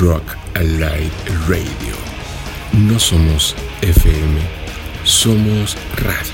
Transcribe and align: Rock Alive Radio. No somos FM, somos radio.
Rock 0.00 0.36
Alive 0.54 1.12
Radio. 1.46 1.94
No 2.72 2.98
somos 2.98 3.54
FM, 3.82 4.40
somos 5.04 5.76
radio. 5.96 6.29